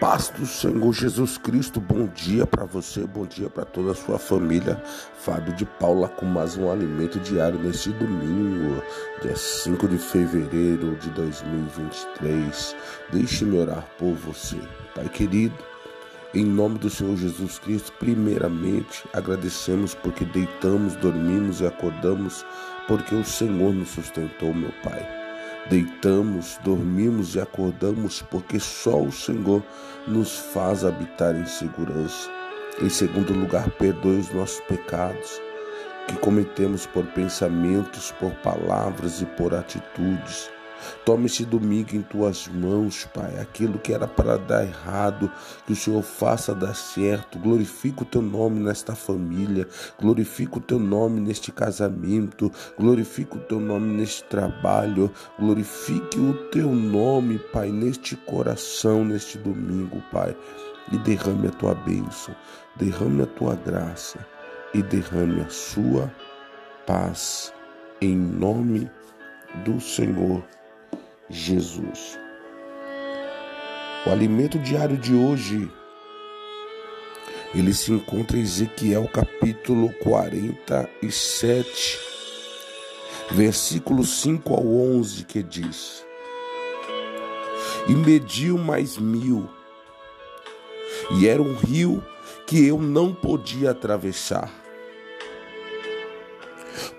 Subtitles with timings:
[0.00, 4.18] paz do Senhor Jesus Cristo, bom dia para você, bom dia para toda a sua
[4.18, 4.80] família.
[5.18, 8.82] Fábio de Paula com mais um alimento diário neste domingo,
[9.22, 12.76] dia 5 de fevereiro de 2023.
[13.12, 14.56] Deixe-me orar por você,
[14.94, 15.56] Pai querido.
[16.32, 22.44] Em nome do Senhor Jesus Cristo, primeiramente agradecemos porque deitamos, dormimos e acordamos,
[22.86, 25.17] porque o Senhor nos sustentou, meu Pai.
[25.68, 29.62] Deitamos, dormimos e acordamos porque só o Senhor
[30.06, 32.30] nos faz habitar em segurança.
[32.80, 35.40] Em segundo lugar, perdoe os nossos pecados
[36.06, 40.50] que cometemos por pensamentos, por palavras e por atitudes.
[41.04, 43.38] Tome esse domingo em tuas mãos, Pai.
[43.40, 45.30] Aquilo que era para dar errado,
[45.66, 47.38] que o Senhor faça dar certo.
[47.38, 49.66] Glorifica o teu nome nesta família.
[50.00, 52.50] Glorifica o teu nome neste casamento.
[52.78, 55.12] Glorifica o teu nome neste trabalho.
[55.38, 60.36] Glorifique o teu nome, Pai, neste coração, neste domingo, Pai.
[60.90, 62.34] E derrame a tua bênção,
[62.76, 64.18] derrame a tua graça
[64.72, 66.10] e derrame a sua
[66.86, 67.52] paz.
[68.00, 68.90] Em nome
[69.64, 70.42] do Senhor
[71.30, 72.18] Jesus.
[74.06, 75.70] O alimento diário de hoje
[77.54, 81.98] ele se encontra em Ezequiel capítulo 47,
[83.30, 86.04] versículo 5 ao 11, que diz:
[87.88, 89.48] E mediu mais mil,
[91.18, 92.04] e era um rio
[92.46, 94.50] que eu não podia atravessar,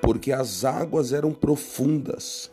[0.02, 2.52] porque as águas eram profundas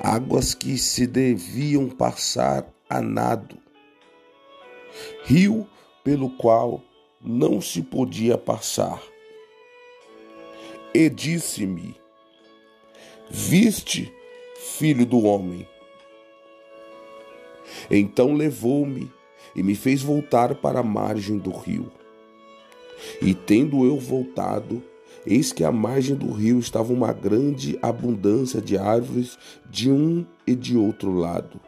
[0.00, 3.58] águas que se deviam passar a nado,
[5.24, 5.66] rio
[6.04, 6.82] pelo qual
[7.20, 9.02] não se podia passar.
[10.94, 12.00] E disse-me:
[13.28, 14.12] Viste,
[14.56, 15.68] filho do homem.
[17.90, 19.12] Então levou-me
[19.54, 21.90] e me fez voltar para a margem do rio.
[23.20, 24.82] E tendo eu voltado,
[25.24, 29.38] Eis que à margem do rio estava uma grande abundância de árvores
[29.70, 31.60] de um e de outro lado.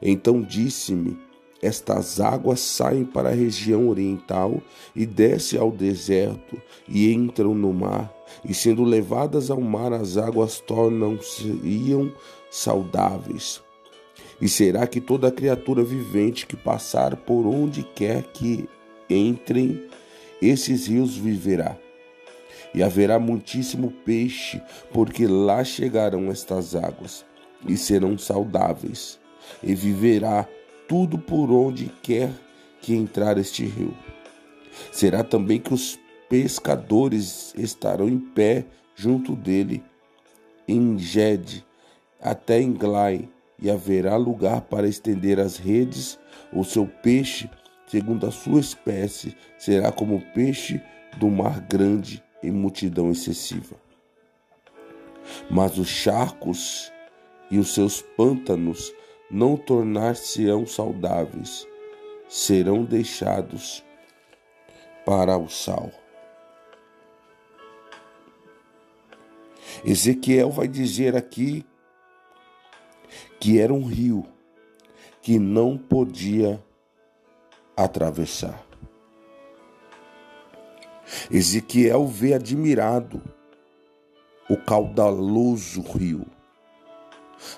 [0.00, 1.18] Então disse-me:
[1.60, 4.62] Estas águas saem para a região oriental
[4.94, 8.12] e descem ao deserto e entram no mar,
[8.44, 11.60] e sendo levadas ao mar, as águas tornam-se
[12.50, 13.62] saudáveis.
[14.40, 18.68] E será que toda criatura vivente que passar por onde quer que
[19.08, 19.86] entrem
[20.40, 21.78] esses rios viverá?
[22.74, 24.62] E haverá muitíssimo peixe,
[24.92, 27.24] porque lá chegarão estas águas,
[27.66, 29.18] e serão saudáveis,
[29.62, 30.48] e viverá
[30.88, 32.30] tudo por onde quer
[32.80, 33.94] que entrar este rio.
[34.90, 38.64] Será também que os pescadores estarão em pé
[38.96, 39.82] junto dele,
[40.66, 41.64] em Gede,
[42.20, 43.28] até em Glai,
[43.60, 46.18] e haverá lugar para estender as redes,
[46.52, 47.48] o seu peixe,
[47.86, 50.80] segundo a sua espécie, será como o peixe
[51.18, 53.76] do mar grande em multidão excessiva.
[55.50, 56.92] Mas os charcos
[57.50, 58.92] e os seus pântanos
[59.30, 61.66] não tornar-se-ão saudáveis,
[62.28, 63.84] serão deixados
[65.04, 65.90] para o sal.
[69.84, 71.64] Ezequiel vai dizer aqui
[73.40, 74.24] que era um rio
[75.20, 76.62] que não podia
[77.76, 78.71] atravessar.
[81.32, 83.22] Ezequiel vê admirado
[84.50, 86.26] o caudaloso rio,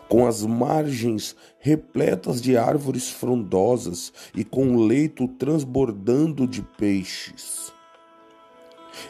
[0.09, 7.73] com as margens repletas de árvores frondosas e com o leito transbordando de peixes.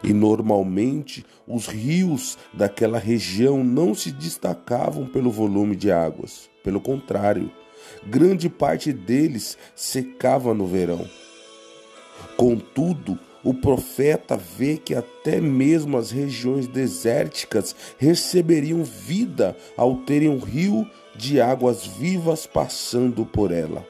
[0.03, 7.53] E normalmente os rios daquela região não se destacavam pelo volume de águas, pelo contrário,
[8.06, 11.06] grande parte deles secava no verão.
[12.38, 20.38] Contudo, o profeta vê que até mesmo as regiões desérticas receberiam vida ao terem um
[20.38, 23.87] rio de águas vivas passando por ela.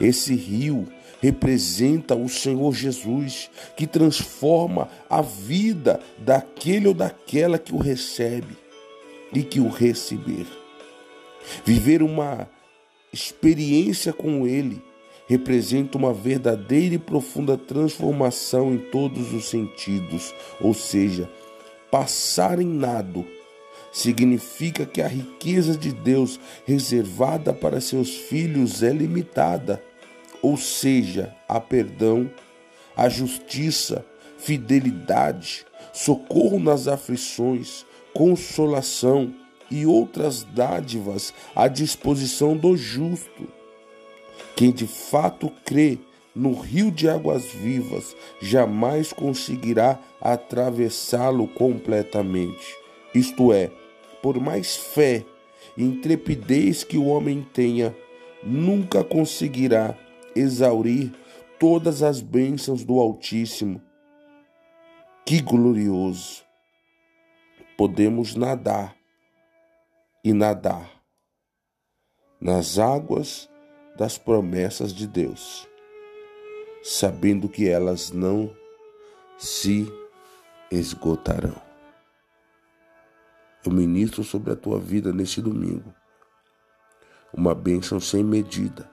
[0.00, 0.86] Esse rio
[1.22, 8.56] representa o Senhor Jesus, que transforma a vida daquele ou daquela que o recebe
[9.32, 10.46] e que o receber.
[11.64, 12.50] Viver uma
[13.12, 14.82] experiência com Ele
[15.26, 21.28] representa uma verdadeira e profunda transformação em todos os sentidos, ou seja,
[21.90, 23.26] passar em nado
[23.92, 29.82] significa que a riqueza de Deus reservada para seus filhos é limitada,
[30.42, 32.30] ou seja, a perdão,
[32.94, 34.04] a justiça,
[34.38, 35.64] fidelidade,
[35.94, 39.34] socorro nas aflições, consolação
[39.70, 43.55] e outras dádivas à disposição do justo
[44.54, 45.98] Quem de fato crê
[46.34, 52.76] no rio de águas vivas jamais conseguirá atravessá-lo completamente.
[53.14, 53.70] Isto é,
[54.22, 55.24] por mais fé
[55.76, 57.96] e intrepidez que o homem tenha,
[58.42, 59.96] nunca conseguirá
[60.34, 61.12] exaurir
[61.58, 63.80] todas as bênçãos do Altíssimo.
[65.24, 66.44] Que glorioso!
[67.76, 68.94] Podemos nadar
[70.22, 70.90] e nadar
[72.40, 73.48] nas águas
[73.96, 75.66] das promessas de Deus,
[76.82, 78.54] sabendo que elas não
[79.38, 79.90] se
[80.70, 81.60] esgotarão.
[83.64, 85.92] Eu ministro sobre a tua vida neste domingo
[87.32, 88.88] uma bênção sem medida,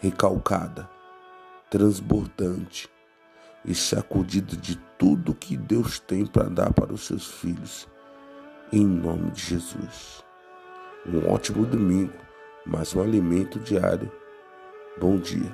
[0.00, 0.88] recalcada,
[1.70, 2.88] transbordante
[3.64, 7.88] e sacudida de tudo que Deus tem para dar para os seus filhos,
[8.72, 10.22] em nome de Jesus.
[11.06, 12.25] Um ótimo domingo
[12.66, 14.10] mais um alimento diário.
[14.98, 15.52] Bom dia.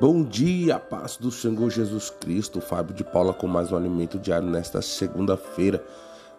[0.00, 2.60] Bom dia, paz do Senhor Jesus Cristo.
[2.60, 5.84] Fábio de Paula com mais um alimento diário nesta segunda-feira,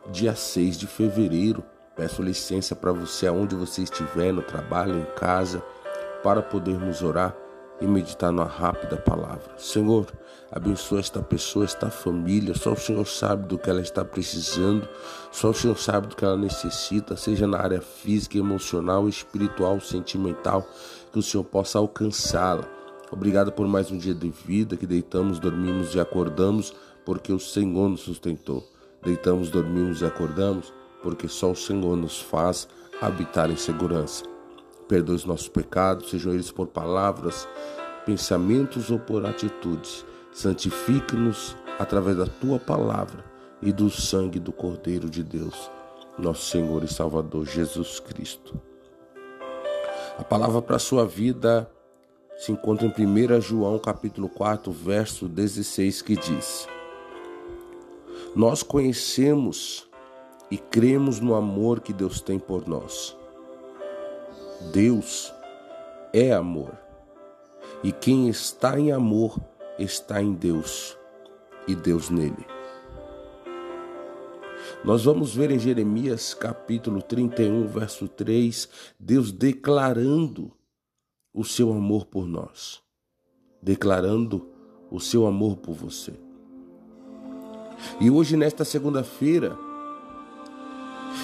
[0.10, 1.62] dia 6 de fevereiro.
[1.98, 5.62] Peço licença para você aonde você estiver, no trabalho, em casa,
[6.24, 7.36] para podermos orar
[7.82, 9.52] e meditar numa rápida palavra.
[9.58, 10.08] Senhor,
[10.52, 12.54] abençoa esta pessoa, esta família.
[12.56, 14.88] Só o Senhor sabe do que ela está precisando,
[15.32, 20.68] só o Senhor sabe do que ela necessita, seja na área física, emocional, espiritual, sentimental,
[21.12, 22.64] que o Senhor possa alcançá-la.
[23.12, 26.74] Obrigado por mais um dia de vida que deitamos, dormimos e acordamos,
[27.04, 28.64] porque o Senhor nos sustentou.
[29.04, 30.72] Deitamos, dormimos e acordamos,
[31.02, 32.68] porque só o Senhor nos faz
[33.02, 34.29] habitar em segurança.
[34.90, 37.48] Perdoe os nossos pecados, sejam eles por palavras,
[38.08, 40.04] pensamentos ou por atitudes.
[40.34, 43.24] Santifique-nos através da tua palavra
[43.62, 45.70] e do sangue do Cordeiro de Deus,
[46.18, 48.60] nosso Senhor e Salvador Jesus Cristo.
[50.18, 51.70] A palavra para a sua vida
[52.36, 56.68] se encontra em 1 João capítulo 4, verso 16, que diz:
[58.36, 59.88] Nós conhecemos
[60.50, 63.19] e cremos no amor que Deus tem por nós.
[64.74, 65.34] Deus
[66.14, 66.78] é amor.
[67.84, 69.40] E quem está em amor
[69.78, 70.98] está em Deus
[71.68, 72.46] e Deus nele.
[74.84, 78.70] Nós vamos ver em Jeremias capítulo 31, verso 3,
[79.00, 80.52] Deus declarando
[81.34, 82.82] o seu amor por nós,
[83.62, 84.50] declarando
[84.92, 86.14] o seu amor por você.
[88.00, 89.58] E hoje, nesta segunda-feira,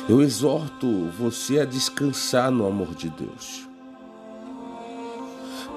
[0.07, 3.67] eu exorto você a descansar no amor de Deus.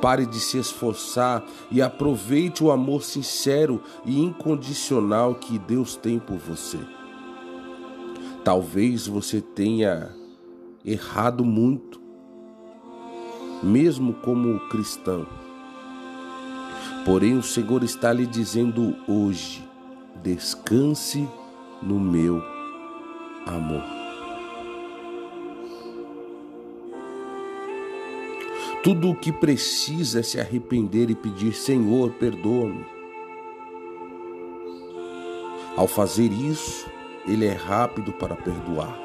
[0.00, 6.36] Pare de se esforçar e aproveite o amor sincero e incondicional que Deus tem por
[6.36, 6.78] você.
[8.44, 10.14] Talvez você tenha
[10.84, 12.00] errado muito,
[13.62, 15.26] mesmo como cristão.
[17.04, 19.66] Porém, o Senhor está lhe dizendo hoje:
[20.22, 21.28] descanse
[21.82, 22.42] no meu
[23.46, 23.97] amor.
[28.80, 32.86] Tudo o que precisa é se arrepender e pedir: Senhor, perdoa-me.
[35.76, 36.86] Ao fazer isso,
[37.26, 38.96] ele é rápido para perdoar,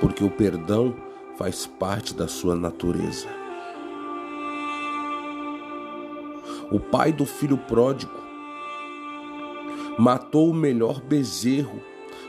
[0.00, 0.94] porque o perdão
[1.36, 3.28] faz parte da sua natureza.
[6.72, 8.20] O pai do filho pródigo
[9.96, 11.80] matou o melhor bezerro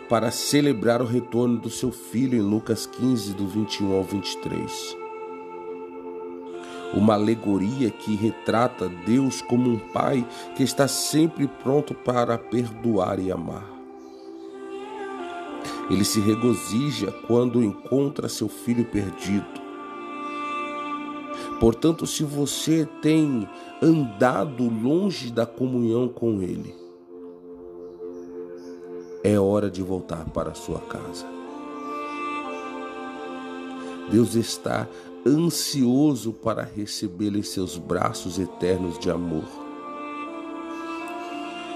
[0.08, 5.07] para celebrar o retorno do seu filho em Lucas 15, do 21 ao 23
[6.94, 10.26] uma alegoria que retrata Deus como um pai
[10.56, 13.78] que está sempre pronto para perdoar e amar.
[15.90, 19.68] Ele se regozija quando encontra seu filho perdido.
[21.60, 23.48] Portanto, se você tem
[23.82, 26.76] andado longe da comunhão com Ele,
[29.24, 31.26] é hora de voltar para a sua casa.
[34.10, 34.88] Deus está
[35.28, 39.44] ansioso para recebê-lo em seus braços eternos de amor.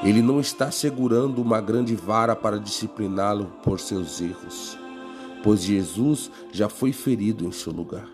[0.03, 4.77] Ele não está segurando uma grande vara para discipliná-lo por seus erros,
[5.43, 8.09] pois Jesus já foi ferido em seu lugar.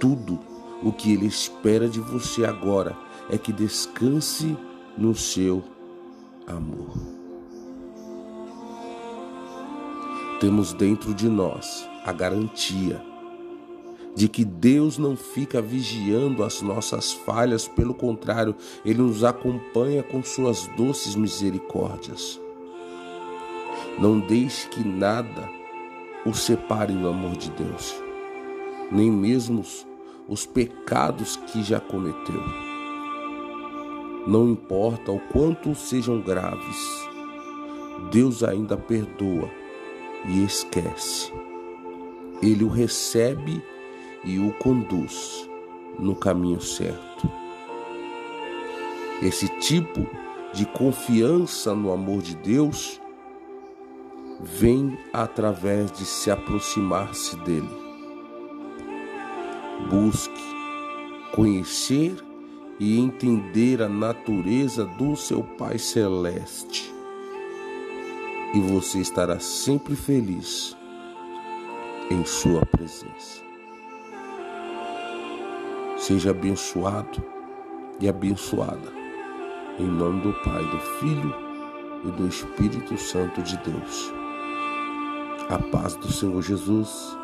[0.00, 0.40] Tudo
[0.82, 2.96] o que ele espera de você agora
[3.30, 4.56] é que descanse
[4.98, 5.62] no seu
[6.46, 6.92] amor.
[10.40, 13.00] Temos dentro de nós a garantia
[14.14, 18.54] de que Deus não fica vigiando as nossas falhas, pelo contrário,
[18.84, 22.40] Ele nos acompanha com suas doces misericórdias.
[23.98, 25.48] Não deixe que nada
[26.24, 27.94] o separe do amor de Deus.
[28.90, 29.64] nem mesmo
[30.28, 32.42] os pecados que já cometeu.
[34.26, 37.08] Não importa o quanto sejam graves,
[38.10, 39.50] Deus ainda perdoa
[40.28, 41.32] e esquece.
[42.42, 43.62] Ele o recebe
[44.24, 45.48] e o conduz
[45.98, 47.28] no caminho certo.
[49.22, 50.06] Esse tipo
[50.52, 53.00] de confiança no amor de Deus
[54.40, 57.84] vem através de se aproximar-se dele.
[59.90, 60.42] Busque
[61.34, 62.14] conhecer
[62.78, 66.92] e entender a natureza do seu Pai Celeste,
[68.52, 70.76] e você estará sempre feliz
[72.10, 73.42] em Sua presença.
[76.06, 77.24] Seja abençoado
[77.98, 78.92] e abençoada,
[79.78, 81.34] em nome do Pai, do Filho
[82.04, 84.12] e do Espírito Santo de Deus.
[85.48, 87.16] A paz do Senhor Jesus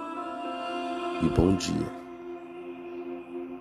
[1.22, 1.99] e bom dia.